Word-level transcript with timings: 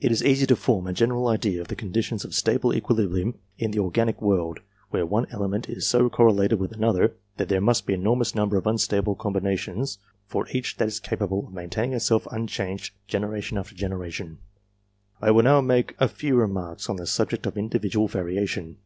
It 0.00 0.10
is 0.10 0.24
easy 0.24 0.44
to 0.46 0.56
form 0.56 0.88
a 0.88 0.92
general 0.92 1.28
idea 1.28 1.60
of 1.60 1.68
the 1.68 1.76
conditions 1.76 2.24
of 2.24 2.34
stable 2.34 2.74
equilibrium 2.74 3.38
in 3.58 3.70
the 3.70 3.78
organic 3.78 4.20
world, 4.20 4.58
where 4.90 5.06
one 5.06 5.28
element 5.30 5.68
is 5.68 5.86
so 5.86 6.10
correlated 6.10 6.58
with 6.58 6.72
another 6.72 7.14
that 7.36 7.48
there 7.48 7.60
must 7.60 7.86
be 7.86 7.94
an 7.94 8.02
enor 8.02 8.18
mous 8.18 8.34
number 8.34 8.56
of 8.56 8.66
unstable 8.66 9.14
combinations 9.14 9.98
for 10.26 10.48
each 10.50 10.78
that 10.78 10.88
is 10.88 10.98
capable 10.98 11.46
of 11.46 11.54
maintaining 11.54 11.92
itself 11.92 12.26
unchanged, 12.32 12.92
generation 13.06 13.56
after 13.56 13.76
generation. 13.76 14.38
VARIATION 14.38 14.46
I 15.20 15.30
will 15.30 15.44
now 15.44 15.60
make 15.60 15.94
a 16.00 16.08
few 16.08 16.34
remarks 16.34 16.90
on 16.90 16.96
the 16.96 17.06
subject 17.06 17.46
of 17.46 17.56
in 17.56 17.68
dividual 17.68 18.08
variation. 18.08 18.78